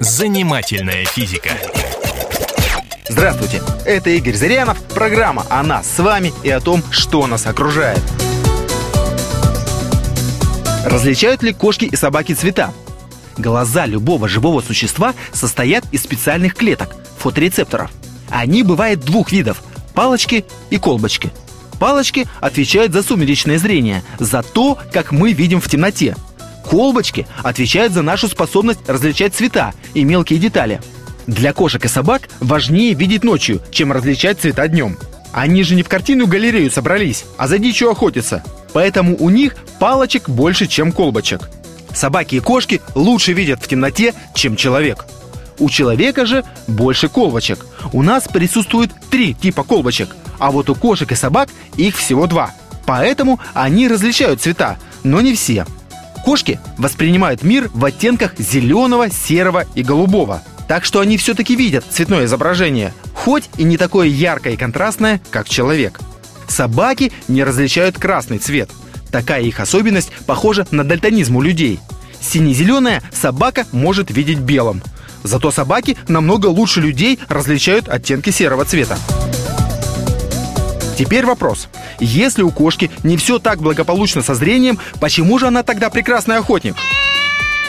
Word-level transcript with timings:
Занимательная 0.00 1.04
физика. 1.04 1.50
Здравствуйте, 3.06 3.60
это 3.84 4.08
Игорь 4.08 4.34
Зырянов, 4.34 4.82
программа 4.84 5.44
о 5.50 5.62
нас 5.62 5.86
с 5.94 5.98
вами 5.98 6.32
и 6.42 6.48
о 6.48 6.60
том, 6.60 6.82
что 6.90 7.26
нас 7.26 7.44
окружает. 7.44 8.00
Различают 10.86 11.42
ли 11.42 11.52
кошки 11.52 11.84
и 11.84 11.96
собаки 11.96 12.32
цвета? 12.32 12.72
Глаза 13.36 13.84
любого 13.84 14.26
живого 14.26 14.62
существа 14.62 15.12
состоят 15.34 15.84
из 15.92 16.02
специальных 16.02 16.54
клеток, 16.54 16.96
фоторецепторов. 17.18 17.90
Они 18.30 18.62
бывают 18.62 19.00
двух 19.00 19.32
видов– 19.32 19.62
палочки 19.94 20.46
и 20.70 20.78
колбочки. 20.78 21.30
Палочки 21.78 22.26
отвечают 22.40 22.94
за 22.94 23.02
сумеречное 23.02 23.58
зрение, 23.58 24.02
за 24.18 24.42
то, 24.42 24.78
как 24.92 25.12
мы 25.12 25.34
видим 25.34 25.60
в 25.60 25.68
темноте. 25.68 26.16
Колбочки 26.68 27.26
отвечают 27.42 27.92
за 27.92 28.02
нашу 28.02 28.28
способность 28.28 28.80
различать 28.86 29.34
цвета 29.34 29.72
и 29.94 30.04
мелкие 30.04 30.38
детали. 30.38 30.80
Для 31.26 31.52
кошек 31.52 31.84
и 31.84 31.88
собак 31.88 32.28
важнее 32.40 32.94
видеть 32.94 33.24
ночью, 33.24 33.60
чем 33.70 33.92
различать 33.92 34.40
цвета 34.40 34.66
днем. 34.68 34.98
Они 35.32 35.62
же 35.62 35.74
не 35.74 35.82
в 35.82 35.88
картинную 35.88 36.26
галерею 36.26 36.70
собрались, 36.70 37.24
а 37.36 37.46
за 37.46 37.58
дичью 37.58 37.90
охотятся. 37.90 38.42
Поэтому 38.72 39.16
у 39.16 39.30
них 39.30 39.56
палочек 39.78 40.28
больше, 40.28 40.66
чем 40.66 40.92
колбочек. 40.92 41.48
Собаки 41.94 42.36
и 42.36 42.40
кошки 42.40 42.80
лучше 42.94 43.32
видят 43.32 43.62
в 43.62 43.68
темноте, 43.68 44.14
чем 44.34 44.56
человек. 44.56 45.06
У 45.58 45.68
человека 45.68 46.24
же 46.24 46.44
больше 46.66 47.08
колбочек. 47.08 47.66
У 47.92 48.02
нас 48.02 48.26
присутствует 48.28 48.90
три 49.10 49.34
типа 49.34 49.62
колбочек, 49.62 50.16
а 50.38 50.50
вот 50.50 50.70
у 50.70 50.74
кошек 50.74 51.10
и 51.12 51.14
собак 51.14 51.48
их 51.76 51.96
всего 51.96 52.26
два. 52.26 52.52
Поэтому 52.86 53.38
они 53.54 53.86
различают 53.86 54.40
цвета, 54.40 54.78
но 55.04 55.20
не 55.20 55.34
все. 55.34 55.66
Кошки 56.30 56.60
воспринимают 56.78 57.42
мир 57.42 57.68
в 57.74 57.84
оттенках 57.84 58.38
зеленого, 58.38 59.10
серого 59.10 59.66
и 59.74 59.82
голубого. 59.82 60.44
Так 60.68 60.84
что 60.84 61.00
они 61.00 61.16
все-таки 61.16 61.56
видят 61.56 61.84
цветное 61.90 62.26
изображение, 62.26 62.94
хоть 63.14 63.50
и 63.58 63.64
не 63.64 63.76
такое 63.76 64.06
яркое 64.06 64.52
и 64.52 64.56
контрастное, 64.56 65.20
как 65.32 65.48
человек. 65.48 65.98
Собаки 66.46 67.10
не 67.26 67.42
различают 67.42 67.98
красный 67.98 68.38
цвет. 68.38 68.70
Такая 69.10 69.42
их 69.42 69.58
особенность 69.58 70.12
похожа 70.24 70.68
на 70.70 70.84
дальтонизм 70.84 71.34
у 71.34 71.40
людей. 71.40 71.80
Сине-зеленая 72.20 73.02
собака 73.12 73.66
может 73.72 74.12
видеть 74.12 74.38
белым. 74.38 74.82
Зато 75.24 75.50
собаки 75.50 75.96
намного 76.06 76.46
лучше 76.46 76.80
людей 76.80 77.18
различают 77.26 77.88
оттенки 77.88 78.30
серого 78.30 78.64
цвета. 78.64 78.96
Теперь 81.00 81.24
вопрос. 81.24 81.70
Если 81.98 82.42
у 82.42 82.50
кошки 82.50 82.90
не 83.04 83.16
все 83.16 83.38
так 83.38 83.62
благополучно 83.62 84.20
со 84.20 84.34
зрением, 84.34 84.78
почему 85.00 85.38
же 85.38 85.46
она 85.46 85.62
тогда 85.62 85.88
прекрасный 85.88 86.36
охотник? 86.36 86.76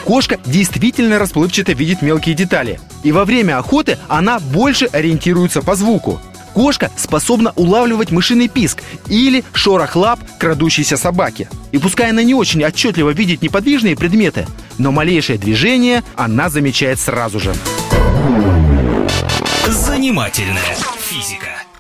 Кошка 0.04 0.38
действительно 0.46 1.18
расплывчато 1.18 1.72
видит 1.72 2.02
мелкие 2.02 2.36
детали. 2.36 2.82
И 3.04 3.14
во 3.14 3.24
время 3.24 3.58
охоты 3.58 3.98
она 4.10 4.42
больше 4.42 4.88
ориентируется 4.88 5.62
по 5.62 5.76
звуку. 5.76 6.20
Кошка 6.54 6.92
способна 6.98 7.54
улавливать 7.56 8.12
мышиный 8.12 8.50
писк 8.50 8.84
или 9.08 9.46
шорох 9.54 9.96
лап 9.96 10.20
крадущейся 10.38 10.98
собаки. 10.98 11.48
И 11.72 11.78
пускай 11.78 12.10
она 12.10 12.24
не 12.24 12.34
очень 12.34 12.66
отчетливо 12.66 13.12
видит 13.12 13.42
неподвижные 13.42 13.96
предметы, 13.96 14.46
но 14.78 14.92
малейшее 14.92 15.40
движение 15.40 16.04
она 16.18 16.50
замечает 16.50 17.00
сразу 17.00 17.40
же. 17.40 17.54
Занимательная 19.70 20.76
физика. 21.00 21.71